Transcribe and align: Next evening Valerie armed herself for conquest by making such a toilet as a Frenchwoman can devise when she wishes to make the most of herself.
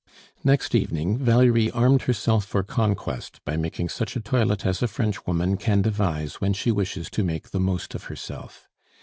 Next 0.43 0.73
evening 0.73 1.19
Valerie 1.19 1.69
armed 1.69 2.01
herself 2.09 2.45
for 2.45 2.63
conquest 2.63 3.39
by 3.45 3.55
making 3.55 3.89
such 3.89 4.15
a 4.15 4.19
toilet 4.19 4.65
as 4.65 4.81
a 4.81 4.87
Frenchwoman 4.87 5.57
can 5.57 5.83
devise 5.83 6.41
when 6.41 6.53
she 6.53 6.71
wishes 6.71 7.07
to 7.11 7.23
make 7.23 7.51
the 7.51 7.59
most 7.59 7.93
of 7.93 8.05
herself. 8.05 8.67